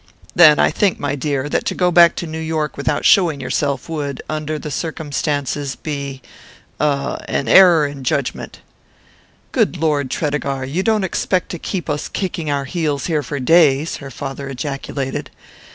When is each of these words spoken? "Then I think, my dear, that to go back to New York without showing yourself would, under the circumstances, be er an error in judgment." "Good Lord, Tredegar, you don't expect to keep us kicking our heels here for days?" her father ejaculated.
"Then 0.33 0.57
I 0.57 0.71
think, 0.71 0.99
my 0.99 1.13
dear, 1.13 1.47
that 1.47 1.63
to 1.65 1.75
go 1.75 1.91
back 1.91 2.15
to 2.15 2.25
New 2.25 2.39
York 2.39 2.75
without 2.75 3.05
showing 3.05 3.39
yourself 3.39 3.87
would, 3.87 4.19
under 4.27 4.57
the 4.57 4.71
circumstances, 4.71 5.75
be 5.75 6.23
er 6.81 7.23
an 7.27 7.47
error 7.47 7.85
in 7.85 8.03
judgment." 8.03 8.61
"Good 9.51 9.77
Lord, 9.77 10.09
Tredegar, 10.09 10.65
you 10.65 10.81
don't 10.81 11.03
expect 11.03 11.49
to 11.49 11.59
keep 11.59 11.87
us 11.87 12.07
kicking 12.09 12.49
our 12.49 12.65
heels 12.65 13.05
here 13.05 13.21
for 13.21 13.39
days?" 13.39 13.97
her 13.97 14.09
father 14.09 14.49
ejaculated. 14.49 15.29